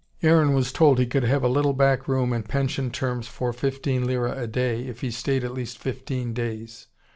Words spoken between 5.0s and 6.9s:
he stayed at least fifteen days.